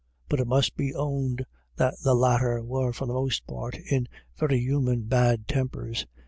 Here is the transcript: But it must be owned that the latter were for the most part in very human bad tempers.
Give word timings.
But 0.29 0.39
it 0.39 0.47
must 0.47 0.75
be 0.75 0.95
owned 0.95 1.45
that 1.75 1.93
the 2.01 2.15
latter 2.15 2.63
were 2.63 2.91
for 2.91 3.05
the 3.05 3.13
most 3.13 3.45
part 3.45 3.77
in 3.77 4.07
very 4.35 4.57
human 4.57 5.03
bad 5.03 5.47
tempers. 5.47 6.07